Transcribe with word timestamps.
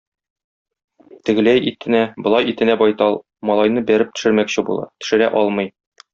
Тегеләй 1.29 1.61
итенә, 1.71 1.99
болай 2.29 2.49
итенә 2.53 2.77
байтал, 2.81 3.19
малайны 3.51 3.85
бәреп 3.93 4.17
төшермәкче 4.17 4.65
була- 4.73 4.89
төшерә 5.05 5.31
алмый. 5.45 5.73